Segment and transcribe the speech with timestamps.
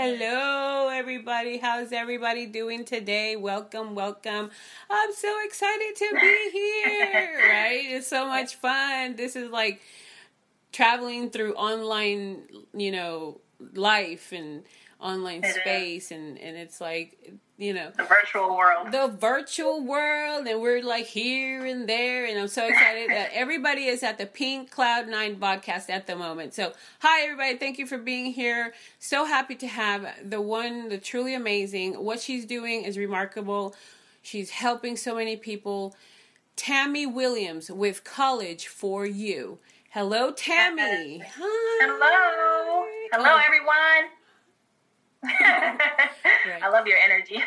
[0.00, 1.58] Hello, everybody.
[1.58, 3.34] How's everybody doing today?
[3.34, 4.48] Welcome, welcome.
[4.88, 7.80] I'm so excited to be here, right?
[7.82, 9.16] It's so much fun.
[9.16, 9.82] This is like
[10.70, 12.42] traveling through online,
[12.72, 13.40] you know,
[13.74, 14.62] life and
[15.00, 17.90] online space and and it's like you know.
[17.96, 18.92] The virtual world.
[18.92, 23.86] the virtual world and we're like here and there and i'm so excited that everybody
[23.86, 26.54] is at the pink cloud nine podcast at the moment.
[26.54, 27.56] So hi everybody.
[27.58, 28.72] Thank you for being here.
[29.00, 31.94] So happy to have the one the truly amazing.
[31.94, 33.74] What she's doing is remarkable.
[34.22, 35.94] She's helping so many people.
[36.56, 39.58] Tammy williams with college for you.
[39.90, 41.18] Hello tammy.
[41.24, 41.78] Hi.
[41.80, 42.86] Hello.
[43.12, 43.38] Hello, Oh,
[45.22, 46.62] everyone.
[46.62, 47.42] I love your energy.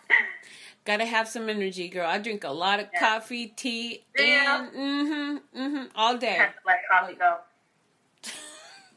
[0.84, 2.06] Gotta have some energy, girl.
[2.06, 2.98] I drink a lot of Yeah.
[3.00, 4.62] coffee, tea, Yeah.
[4.62, 6.38] and mm-hmm, mm-hmm, all day.
[6.66, 7.38] Let coffee go.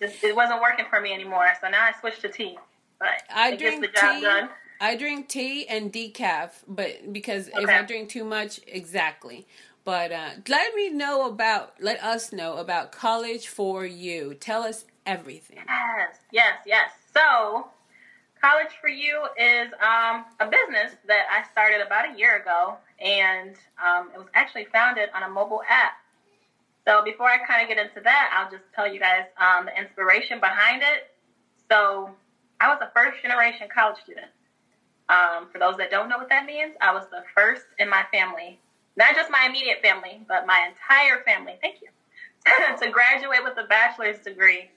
[0.02, 2.58] Just it wasn't working for me anymore, so now I switched to tea.
[3.00, 4.22] But I drink tea.
[4.22, 4.50] done.
[4.82, 9.48] I drink tea and decaf, but because if I drink too much, exactly.
[9.86, 14.34] But uh, let me know about, let us know about college for you.
[14.34, 15.60] Tell us everything.
[15.68, 16.92] Yes, yes, yes.
[17.14, 17.68] So,
[18.46, 23.56] College for You is um, a business that I started about a year ago, and
[23.84, 25.94] um, it was actually founded on a mobile app.
[26.88, 29.76] So, before I kind of get into that, I'll just tell you guys um, the
[29.76, 31.10] inspiration behind it.
[31.72, 32.12] So,
[32.62, 34.30] I was a first generation college student.
[35.10, 38.04] Um, for those that don't know what that means, I was the first in my
[38.14, 38.60] family,
[38.96, 41.56] not just my immediate family, but my entire family.
[41.64, 41.90] Thank you.
[42.78, 44.70] to graduate with a bachelor's degree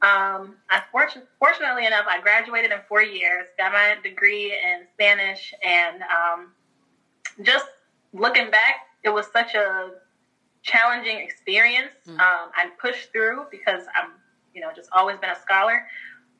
[0.00, 5.52] um, I fortun- fortunately enough, I graduated in four years, got my degree in Spanish,
[5.64, 6.52] and um,
[7.42, 7.66] just
[8.12, 9.90] looking back, it was such a
[10.62, 11.90] challenging experience.
[12.06, 12.12] Mm.
[12.12, 14.12] Um, I pushed through because I'm,
[14.54, 15.86] you know, just always been a scholar,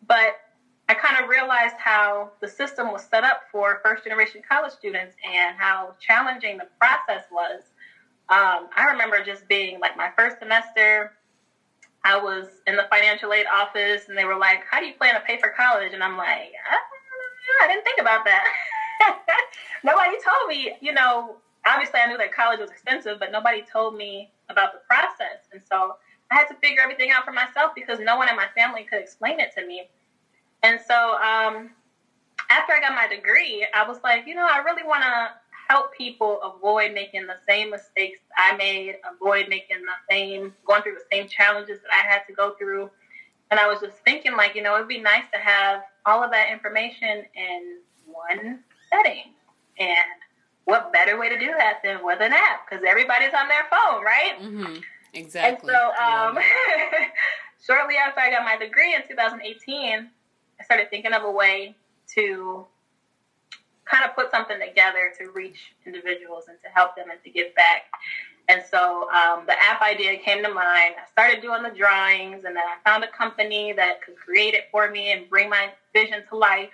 [0.07, 0.37] but
[0.89, 5.17] I kind of realized how the system was set up for first generation college students
[5.25, 7.63] and how challenging the process was.
[8.31, 11.13] Um, I remember just being like my first semester.
[12.05, 15.15] I was in the financial aid office and they were like, How do you plan
[15.15, 15.93] to pay for college?
[15.93, 16.79] And I'm like, I.
[17.61, 18.45] I didn't think about that.
[19.85, 23.97] nobody told me, you know, obviously I knew that college was expensive, but nobody told
[23.97, 25.49] me about the process.
[25.53, 25.97] And so
[26.31, 29.01] I had to figure everything out for myself because no one in my family could
[29.01, 29.89] explain it to me.
[30.63, 31.71] And so um,
[32.51, 35.31] after I got my degree, I was like, you know, I really want to
[35.69, 40.95] help people avoid making the same mistakes I made, avoid making the same, going through
[40.95, 42.91] the same challenges that I had to go through.
[43.51, 46.31] And I was just thinking, like, you know, it'd be nice to have all of
[46.31, 49.33] that information in one setting.
[49.79, 49.97] And
[50.65, 52.69] what better way to do that than with an app?
[52.69, 54.35] Because everybody's on their phone, right?
[54.41, 54.81] Mm-hmm.
[55.15, 55.71] Exactly.
[55.73, 56.39] And so, um,
[57.67, 60.11] shortly after I got my degree in 2018,
[60.61, 61.75] I started thinking of a way
[62.15, 62.67] to
[63.91, 67.55] kind of put something together to reach individuals and to help them and to give
[67.55, 67.85] back.
[68.49, 70.95] And so um, the app idea came to mind.
[70.97, 74.65] I started doing the drawings, and then I found a company that could create it
[74.71, 76.71] for me and bring my vision to life.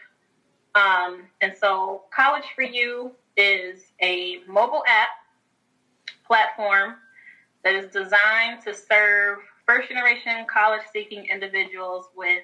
[0.76, 5.08] Um, and so, College for You is a mobile app
[6.26, 6.94] platform
[7.64, 12.42] that is designed to serve first generation college seeking individuals with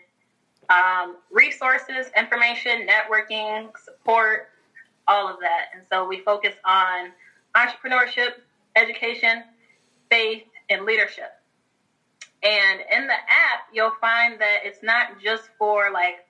[0.71, 4.49] um, resources, information, networking, support,
[5.11, 5.67] all of that.
[5.75, 7.11] And so we focus on
[7.57, 8.35] entrepreneurship,
[8.77, 9.43] education,
[10.09, 11.33] faith, and leadership.
[12.43, 16.25] And in the app, you'll find that it's not just for like,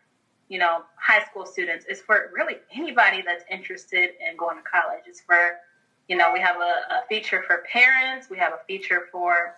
[0.49, 1.85] you know, high school students.
[1.89, 5.05] It's for really anybody that's interested in going to college.
[5.07, 5.59] It's for,
[6.09, 8.29] you know, we have a, a feature for parents.
[8.29, 9.55] We have a feature for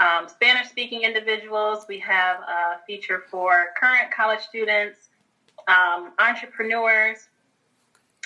[0.00, 1.86] um, Spanish speaking individuals.
[1.88, 5.08] We have a feature for current college students,
[5.68, 7.28] um, entrepreneurs,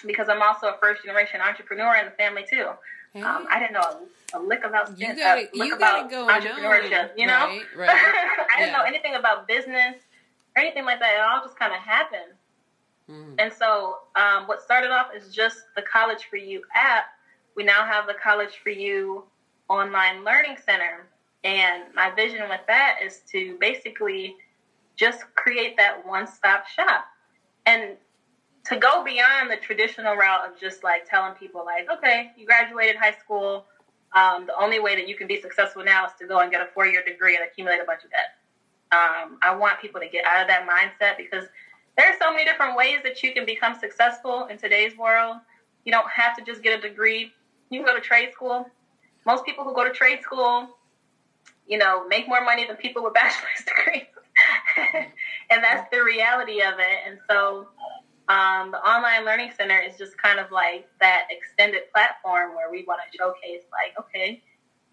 [0.07, 2.69] because I'm also a first generation entrepreneur in the family too.
[3.13, 5.55] Hey, Um, I didn't know a, a lick about you got it.
[5.55, 7.11] lick You got about entrepreneurship.
[7.13, 7.19] on.
[7.19, 7.63] You know, Right.
[7.77, 7.89] Right.
[7.91, 8.79] I didn't Yeah.
[8.79, 9.97] know anything about business
[10.57, 11.15] or anything like that.
[11.15, 12.33] It all just kind of happened.
[13.11, 13.35] Mhm.
[13.41, 17.07] And so, um, what started off as just the College for You app,
[17.57, 19.25] we now have the College for You
[19.69, 21.09] online learning center.
[21.43, 24.37] And my vision with that is to basically
[24.97, 27.07] just create that one stop shop
[27.67, 27.97] and
[28.67, 32.97] to go beyond the traditional route of just like telling people, like, okay, you graduated
[32.97, 33.65] high school.
[34.15, 36.61] Um, the only way that you can be successful now is to go and get
[36.61, 38.37] a four year degree and accumulate a bunch of debt.
[38.93, 41.45] Um, I want people to get out of that mindset because
[41.97, 45.37] there are so many different ways that you can become successful in today's world.
[45.85, 47.33] You don't have to just get a degree.
[47.71, 48.67] You can go to trade school.
[49.27, 50.69] Most people who go to trade school,
[51.69, 54.07] you know, make more money than people with bachelor's degrees.
[54.77, 55.07] and
[55.51, 56.99] and that's the reality of it.
[57.07, 57.69] And so
[58.31, 62.85] um, the online learning center is just kind of like that extended platform where we
[62.87, 64.41] want to showcase, like, okay,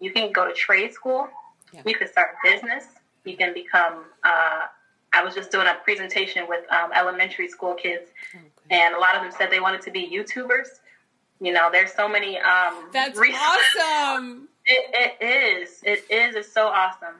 [0.00, 1.28] you can go to trade school,
[1.72, 1.82] yeah.
[1.86, 2.84] you can start a business,
[3.24, 4.06] you can become.
[4.24, 4.62] Uh,
[5.12, 8.44] I was just doing a presentation with um, elementary school kids, okay.
[8.70, 10.80] and a lot of them said they wanted to be YouTubers.
[11.40, 12.38] You know, there's so many.
[12.38, 13.18] Um, That's
[13.78, 14.48] awesome.
[14.66, 15.80] It, it is.
[15.84, 16.34] It is.
[16.34, 17.14] It's so awesome.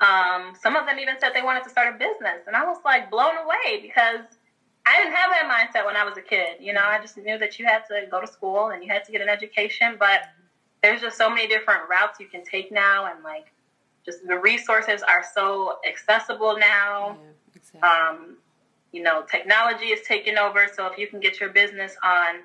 [0.00, 2.78] Um, some of them even said they wanted to start a business, and I was
[2.84, 4.24] like blown away because
[4.84, 6.56] I didn't have that mindset when I was a kid.
[6.60, 9.04] You know, I just knew that you had to go to school and you had
[9.04, 10.22] to get an education, but
[10.82, 13.52] there's just so many different routes you can take now, and like
[14.04, 17.16] just the resources are so accessible now.
[17.20, 17.88] Yeah, exactly.
[17.88, 18.36] um,
[18.90, 22.40] you know, technology is taking over, so if you can get your business on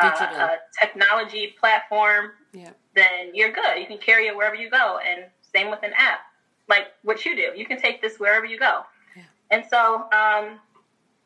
[0.00, 2.70] uh, a technology platform, yeah.
[2.96, 3.78] then you're good.
[3.78, 6.20] You can carry it wherever you go, and same with an app,
[6.68, 7.52] like what you do.
[7.54, 8.80] You can take this wherever you go.
[9.14, 9.22] Yeah.
[9.50, 10.58] And so um,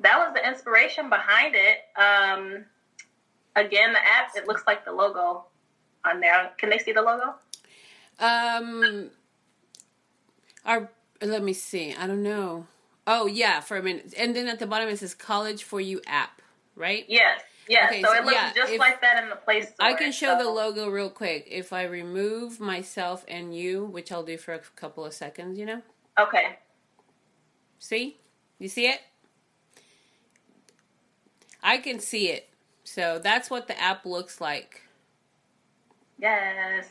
[0.01, 1.79] that was the inspiration behind it.
[1.97, 2.65] Um,
[3.57, 5.45] again, the app it looks like the logo
[6.05, 6.51] on there.
[6.59, 7.35] Can they see the logo?
[8.19, 9.11] Um,
[10.65, 10.91] our
[11.21, 11.95] let me see.
[11.95, 12.67] I don't know.
[13.07, 14.15] Oh yeah, for a minute.
[14.17, 16.43] And then at the bottom it says "College for You" app,
[16.77, 17.05] right?
[17.09, 17.43] Yes.
[17.69, 19.75] Yeah, okay, so, so, it looks yeah, just like that in the Play Store.
[19.79, 20.43] I can show so.
[20.43, 21.47] the logo real quick.
[21.51, 25.67] If I remove myself and you, which I'll do for a couple of seconds, you
[25.67, 25.83] know?
[26.19, 26.59] Okay.
[27.79, 28.17] See?
[28.59, 29.01] You see it?
[31.63, 32.49] I can see it.
[32.85, 34.83] So that's what the app looks like.
[36.19, 36.89] Yes.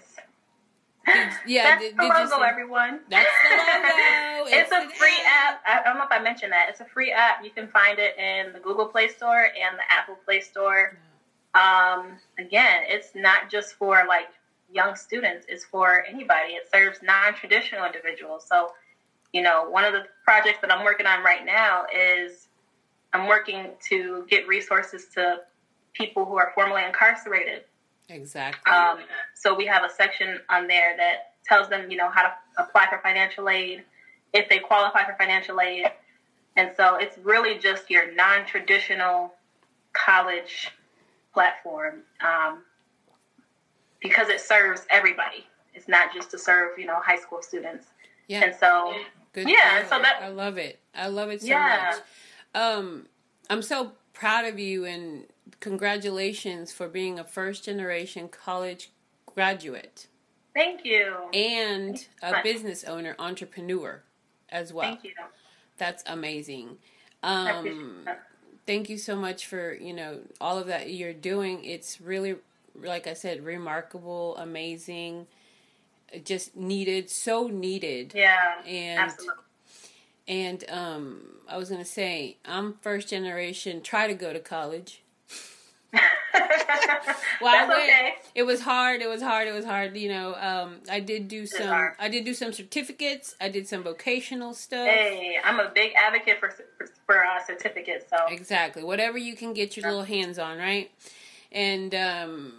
[1.06, 3.00] Did, yeah, that's did, the logo, everyone.
[3.10, 4.50] That's the logo.
[4.50, 5.62] it's, it's a free app.
[5.66, 5.86] app.
[5.86, 6.68] I don't know if I mentioned that.
[6.70, 7.44] It's a free app.
[7.44, 10.98] You can find it in the Google Play Store and the Apple Play Store.
[11.56, 14.28] Um, again, it's not just for like
[14.72, 15.46] young students.
[15.48, 16.54] It's for anybody.
[16.54, 18.46] It serves non-traditional individuals.
[18.50, 18.74] So,
[19.32, 22.47] you know, one of the projects that I'm working on right now is
[23.18, 25.42] I'm working to get resources to
[25.94, 27.64] people who are formerly incarcerated
[28.10, 28.72] Exactly.
[28.72, 29.00] Um,
[29.34, 32.88] so we have a section on there that tells them, you know, how to apply
[32.90, 33.84] for financial aid,
[34.34, 35.88] if they qualify for financial aid.
[36.56, 39.34] And so it's really just your non traditional
[39.94, 40.72] college
[41.34, 42.64] platform um,
[44.02, 45.46] because it serves everybody.
[45.74, 47.88] It's not just to serve, you know, high school students.
[48.28, 48.44] Yeah.
[48.44, 48.94] And so,
[49.34, 49.84] Good yeah.
[49.88, 50.80] So that I love it.
[50.96, 51.92] I love it so yeah.
[51.92, 52.02] much.
[52.58, 53.06] Um,
[53.50, 55.26] I'm so proud of you and
[55.60, 58.90] congratulations for being a first generation college
[59.26, 60.08] graduate.
[60.56, 61.16] Thank you.
[61.34, 64.02] And a business owner, entrepreneur
[64.50, 64.90] as well.
[64.90, 65.14] Thank you.
[65.78, 66.78] That's amazing.
[67.22, 68.08] Um,
[68.66, 71.64] thank you so much for, you know, all of that you're doing.
[71.64, 72.38] It's really
[72.84, 75.28] like I said, remarkable, amazing,
[76.24, 78.14] just needed, so needed.
[78.16, 78.62] Yeah.
[78.66, 79.44] And absolutely.
[80.28, 85.02] And um I was going to say, I'm first generation, try to go to college.
[85.94, 86.02] well,
[87.42, 88.16] That's okay.
[88.36, 89.02] It was hard.
[89.02, 89.48] It was hard.
[89.48, 89.96] It was hard.
[89.96, 91.94] You know, um, I did do some.
[91.98, 93.36] I did do some certificates.
[93.40, 94.86] I did some vocational stuff.
[94.86, 98.06] Hey, I'm a big advocate for for, for uh, certificates.
[98.10, 100.92] So exactly, whatever you can get your little hands on, right?
[101.54, 102.54] And um,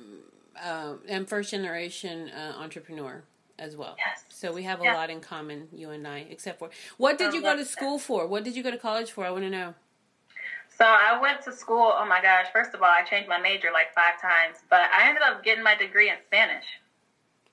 [0.60, 3.22] uh, I'm first generation uh, entrepreneur
[3.58, 3.96] as well.
[3.98, 4.24] Yes.
[4.28, 7.42] So we have a lot in common, you and I, except for what did you
[7.42, 8.26] go to school for?
[8.26, 9.24] What did you go to college for?
[9.24, 9.74] I want to know.
[10.78, 11.92] So I went to school.
[11.94, 12.46] Oh my gosh!
[12.52, 15.64] First of all, I changed my major like five times, but I ended up getting
[15.64, 16.64] my degree in Spanish.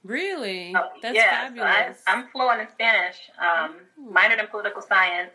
[0.03, 0.73] Really?
[0.73, 1.97] So, That's yeah, fabulous.
[1.97, 3.15] So I, am fluent in Spanish.
[3.39, 3.77] Um,
[4.13, 5.31] minored in political science.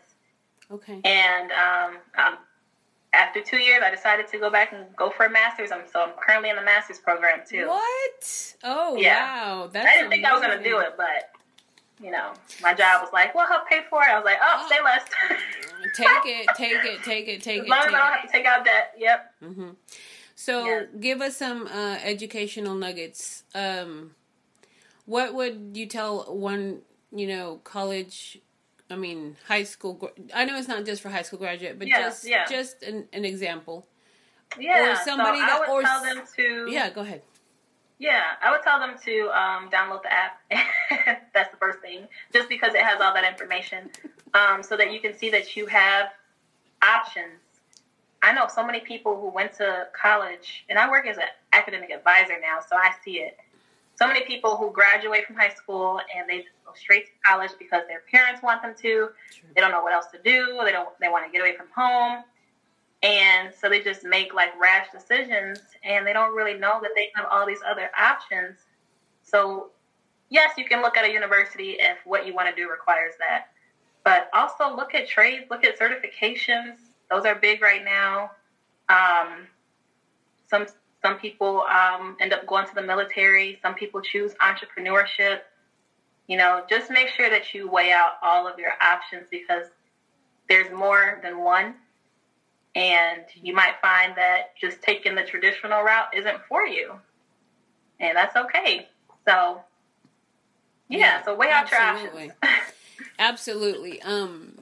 [0.71, 1.01] Okay.
[1.03, 2.37] And um, um,
[3.13, 5.71] after two years, I decided to go back and go for a master's.
[5.71, 7.67] I'm so I'm currently in the master's program too.
[7.67, 8.55] What?
[8.63, 9.55] Oh yeah.
[9.55, 9.69] wow!
[9.71, 10.23] That's I didn't amazing.
[10.23, 11.31] think I was going to do it, but
[12.01, 14.09] you know, my job was like, well, help pay for it.
[14.09, 15.03] I was like, oh, say less.
[15.95, 17.65] take it, take it, take it, take as it.
[17.65, 18.93] As long as I don't have to take out debt.
[18.97, 19.33] Yep.
[19.43, 19.69] Mm-hmm.
[20.35, 20.87] So, yes.
[20.99, 23.43] give us some uh, educational nuggets.
[23.53, 24.15] Um,
[25.05, 26.79] what would you tell one,
[27.15, 28.39] you know, college?
[28.91, 30.11] I mean, high school.
[30.33, 32.45] I know it's not just for high school graduate, but just yeah.
[32.45, 33.87] just an, an example.
[34.59, 34.91] Yeah.
[34.91, 36.67] Or somebody so that, or tell them to.
[36.69, 37.21] Yeah, go ahead.
[37.99, 40.41] Yeah, I would tell them to um, download the app.
[41.33, 43.91] That's the first thing, just because it has all that information,
[44.33, 46.07] um, so that you can see that you have
[46.81, 47.39] options.
[48.23, 51.91] I know so many people who went to college, and I work as an academic
[51.91, 53.37] advisor now, so I see it.
[54.01, 57.83] So many people who graduate from high school and they go straight to college because
[57.87, 59.09] their parents want them to.
[59.53, 60.59] They don't know what else to do.
[60.65, 60.89] They don't.
[60.99, 62.23] They want to get away from home.
[63.03, 67.11] And so they just make like rash decisions and they don't really know that they
[67.15, 68.57] have all these other options.
[69.21, 69.69] So,
[70.29, 73.49] yes, you can look at a university if what you want to do requires that.
[74.03, 76.77] but also look at trades, look at certifications.
[77.09, 78.31] Those are big right now.
[78.89, 79.47] Um,
[80.49, 80.65] some
[81.01, 83.59] some people um, end up going to the military.
[83.61, 85.39] Some people choose entrepreneurship.
[86.27, 89.65] You know, just make sure that you weigh out all of your options because
[90.47, 91.75] there's more than one.
[92.75, 96.93] And you might find that just taking the traditional route isn't for you.
[97.99, 98.87] And that's okay.
[99.27, 99.61] So,
[100.87, 102.25] yeah, yeah so weigh out absolutely.
[102.25, 102.73] your options.
[103.19, 104.01] absolutely.
[104.03, 104.53] Um,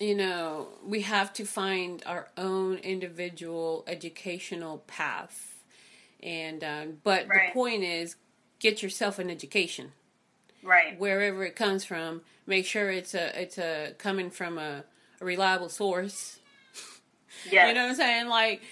[0.00, 5.57] you know, we have to find our own individual educational path
[6.22, 7.48] and uh, but right.
[7.48, 8.16] the point is,
[8.58, 9.92] get yourself an education.
[10.62, 10.98] Right.
[10.98, 14.84] Wherever it comes from, make sure it's a it's a coming from a,
[15.20, 16.38] a reliable source.
[17.50, 17.68] Yeah.
[17.68, 18.28] you know what I'm saying?
[18.28, 18.62] Like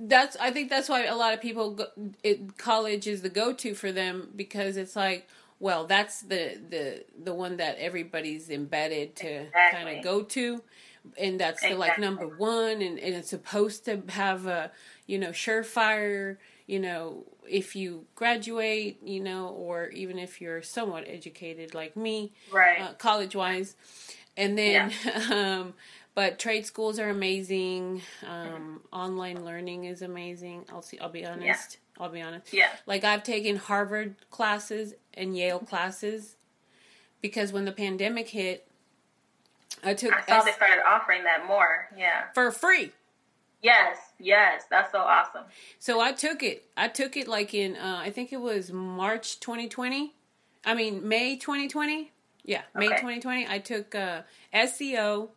[0.00, 1.86] that's I think that's why a lot of people go,
[2.22, 5.28] it, college is the go to for them because it's like
[5.58, 9.84] well that's the the the one that everybody's embedded to exactly.
[9.84, 10.62] kind of go to
[11.18, 11.74] and that's exactly.
[11.74, 14.70] the like number one and, and it's supposed to have a
[15.06, 16.36] you know surefire
[16.70, 22.32] you know, if you graduate, you know, or even if you're somewhat educated like me,
[22.52, 23.74] right, uh, college wise,
[24.36, 25.58] and then, yeah.
[25.60, 25.74] um,
[26.14, 28.02] but trade schools are amazing.
[28.24, 28.76] Um, mm-hmm.
[28.92, 30.64] Online learning is amazing.
[30.72, 30.96] I'll see.
[31.00, 31.78] I'll be honest.
[31.98, 32.04] Yeah.
[32.04, 32.52] I'll be honest.
[32.52, 32.68] Yeah.
[32.86, 36.36] Like I've taken Harvard classes and Yale classes
[37.20, 38.68] because when the pandemic hit,
[39.82, 40.12] I took.
[40.12, 41.88] I saw S- they started offering that more.
[41.98, 42.26] Yeah.
[42.32, 42.92] For free.
[43.62, 45.44] Yes, yes, that's so awesome.
[45.78, 46.64] So I took it.
[46.76, 50.14] I took it like in uh, I think it was March 2020.
[50.64, 52.10] I mean May 2020.
[52.44, 52.96] Yeah, May okay.
[52.96, 53.46] 2020.
[53.48, 54.22] I took uh,
[54.54, 55.28] SEO,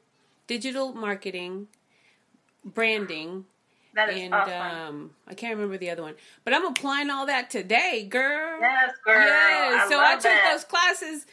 [0.47, 1.67] digital marketing,
[2.63, 3.45] branding,
[3.95, 4.53] and awesome.
[4.53, 6.15] um, I can't remember the other one,
[6.45, 8.59] but I'm applying all that today, girl.
[8.61, 9.15] Yes, girl.
[9.15, 9.85] Yes.
[9.85, 10.51] I so I took that.
[10.53, 11.25] those classes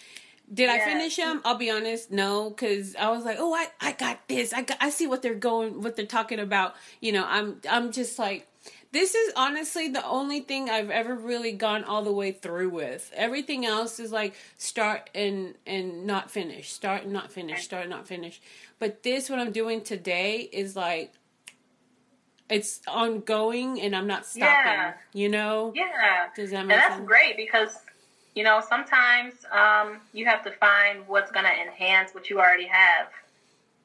[0.52, 1.40] did I finish them?
[1.44, 4.52] I'll be honest, no, because I was like, oh, I, I got this.
[4.52, 6.74] I got, I see what they're going, what they're talking about.
[7.00, 8.48] You know, I'm I'm just like,
[8.90, 13.10] this is honestly the only thing I've ever really gone all the way through with.
[13.14, 17.90] Everything else is like start and and not finish, start and not finish, start and
[17.90, 18.40] not finish.
[18.80, 21.12] But this, what I'm doing today, is like
[22.48, 24.48] it's ongoing and I'm not stopping.
[24.48, 24.94] Yeah.
[25.12, 25.72] You know?
[25.74, 26.26] Yeah.
[26.34, 27.06] Does that make and that's sense?
[27.06, 27.76] great because
[28.34, 32.66] you know, sometimes um, you have to find what's going to enhance what you already
[32.66, 33.08] have.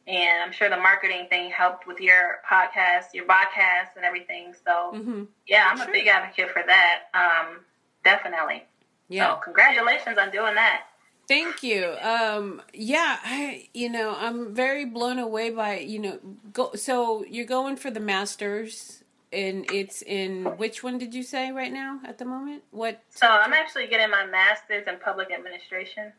[0.08, 4.54] And I'm sure the marketing thing helped with your podcast, your podcast, and everything.
[4.64, 5.24] So, mm-hmm.
[5.48, 5.90] yeah, I'm sure.
[5.90, 7.02] a big advocate for that.
[7.16, 7.62] Um,
[8.04, 8.64] definitely.
[9.10, 9.34] Yeah.
[9.34, 10.84] So, congratulations on doing that.
[11.28, 11.96] Thank you.
[12.04, 16.20] Um, yeah, I, you know, I'm very blown away by, you know,
[16.54, 16.74] go.
[16.76, 19.04] So you're going for the masters
[19.36, 22.64] and it's in which one did you say right now at the moment?
[22.72, 23.04] What?
[23.10, 26.14] So I'm actually getting my master's in public administration,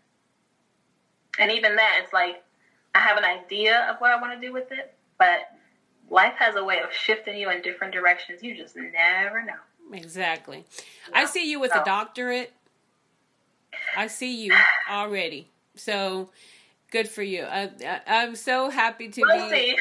[1.38, 2.42] and even that, it's like
[2.94, 5.40] I have an idea of what I want to do with it, but
[6.10, 8.42] life has a way of shifting you in different directions.
[8.42, 9.54] You just never know.
[9.92, 10.64] Exactly.
[11.12, 11.82] I see you with so.
[11.82, 12.52] a doctorate.
[13.96, 14.54] I see you
[14.90, 15.50] already.
[15.74, 16.30] So
[16.90, 17.44] good for you.
[17.44, 17.70] I,
[18.06, 19.56] am so happy to we'll be.
[19.56, 19.76] See.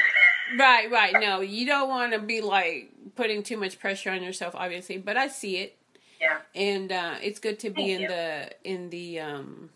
[0.58, 1.16] Right, right.
[1.20, 4.98] No, you don't want to be like putting too much pressure on yourself, obviously.
[4.98, 5.78] But I see it.
[6.20, 6.38] Yeah.
[6.54, 8.08] And uh, it's good to be Thank in you.
[8.08, 9.70] the in the um,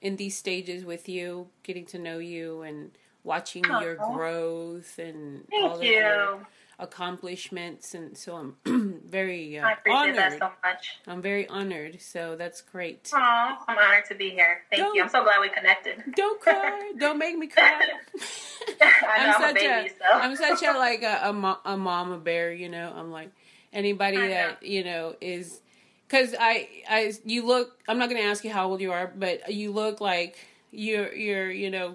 [0.00, 2.90] in these stages with you, getting to know you and
[3.24, 3.80] watching uh-huh.
[3.80, 6.46] your growth and Thank all of your
[6.82, 10.16] accomplishments, and so I'm very uh, I appreciate honored.
[10.16, 10.98] that so much.
[11.06, 13.10] I'm very honored, so that's great.
[13.14, 14.62] Oh, I'm honored to be here.
[14.68, 15.02] Thank don't, you.
[15.02, 16.02] I'm so glad we connected.
[16.16, 16.92] Don't cry.
[16.98, 17.80] don't make me cry.
[18.80, 20.18] I am such a, baby, so.
[20.18, 22.52] I'm such a like a, a, a mama bear.
[22.52, 23.30] You know, I'm like
[23.72, 25.60] anybody that you know is
[26.06, 27.78] because I I you look.
[27.88, 30.36] I'm not going to ask you how old you are, but you look like
[30.72, 31.94] you're you're you know.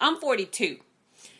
[0.00, 0.78] I'm 42,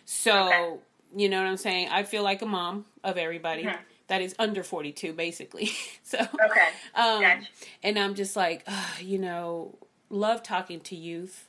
[0.04, 0.46] so.
[0.48, 0.78] Okay
[1.16, 1.88] you know what I'm saying?
[1.90, 3.80] I feel like a mom of everybody mm-hmm.
[4.08, 5.70] that is under 42, basically.
[6.02, 7.46] so okay, um, gotcha.
[7.82, 9.78] and I'm just like, uh, you know,
[10.10, 11.48] love talking to youth,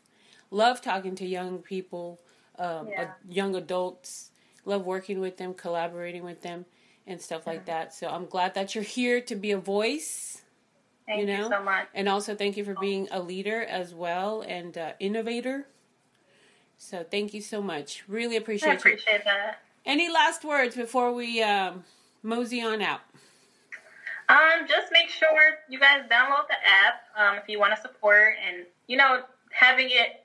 [0.51, 2.20] love talking to young people,
[2.58, 3.04] um, yeah.
[3.04, 4.32] uh, young adults.
[4.66, 6.66] Love working with them, collaborating with them,
[7.08, 7.68] and stuff like mm-hmm.
[7.68, 7.94] that.
[7.94, 10.44] So I'm glad that you're here to be a voice.
[11.08, 11.44] Thank you, know?
[11.46, 11.88] you so much.
[11.96, 15.66] And also thank you for being a leader as well and uh, innovator.
[16.80, 18.04] So thank you so much.
[18.08, 19.26] Really appreciate I appreciate you.
[19.26, 19.60] that.
[19.86, 21.84] Any last words before we um,
[22.24, 23.02] mosey on out?
[24.30, 26.56] Um, just make sure you guys download the
[26.86, 30.24] app um, if you want to support, and you know, having it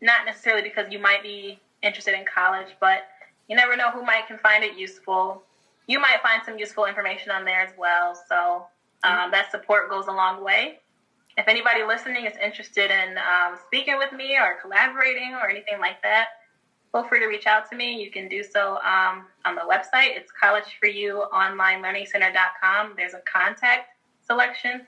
[0.00, 3.08] not necessarily because you might be interested in college, but
[3.48, 5.42] you never know who might can find it useful.
[5.88, 8.14] You might find some useful information on there as well.
[8.28, 8.66] So
[9.02, 9.30] um, mm-hmm.
[9.32, 10.78] that support goes a long way.
[11.36, 16.00] If anybody listening is interested in um, speaking with me or collaborating or anything like
[16.02, 16.28] that,
[16.92, 18.02] feel free to reach out to me.
[18.02, 20.16] You can do so um, on the website.
[20.16, 22.94] It's collegeforyouonlinelearningcenter.com.
[22.96, 23.88] There's a contact
[24.24, 24.86] selection.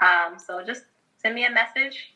[0.00, 0.82] Um, so just
[1.18, 2.14] send me a message.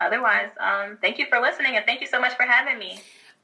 [0.00, 3.00] Otherwise, um, thank you for listening and thank you so much for having me.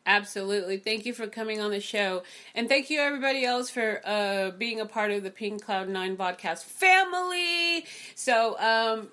[0.07, 0.77] Absolutely.
[0.77, 2.25] Thank you for coming on the show.
[2.55, 6.19] And thank you, everybody else, for uh, being a part of the Pink Cloud 9
[6.19, 7.87] podcast family.
[8.15, 9.09] So, um,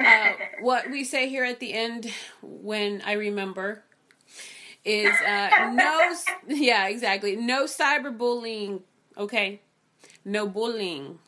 [0.00, 3.82] uh, what we say here at the end when I remember
[4.84, 6.14] is uh, no,
[6.48, 7.36] yeah, exactly.
[7.36, 8.82] No cyberbullying,
[9.16, 9.60] okay?
[10.24, 11.18] No bullying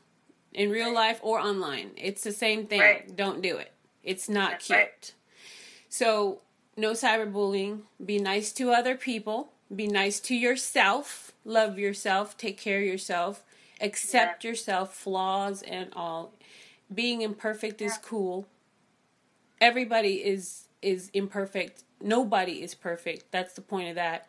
[0.53, 1.91] in real life or online.
[1.97, 2.81] It's the same thing.
[2.81, 3.17] Right.
[3.17, 3.73] Don't do it.
[4.03, 4.79] It's not That's cute.
[4.79, 5.15] Right.
[5.89, 6.41] So,
[6.77, 7.81] no cyberbullying.
[8.05, 9.53] Be nice to other people.
[9.75, 11.33] Be nice to yourself.
[11.45, 12.37] Love yourself.
[12.37, 13.43] Take care of yourself.
[13.81, 14.51] Accept yeah.
[14.51, 16.33] yourself, flaws and all.
[16.93, 18.47] Being imperfect is cool.
[19.61, 21.83] Everybody is is imperfect.
[22.01, 23.33] Nobody is perfect.
[23.33, 24.29] That's the point of that.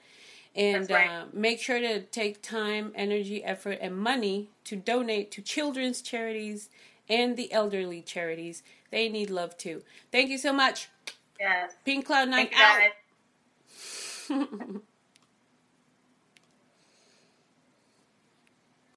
[0.56, 1.10] And right.
[1.10, 6.70] uh, make sure to take time, energy, effort, and money to donate to children's charities
[7.08, 8.64] and the elderly charities.
[8.90, 9.84] They need love too.
[10.12, 10.90] Thank you so much.
[11.40, 11.74] Yes.
[11.86, 12.92] Pink Cloud 9 out.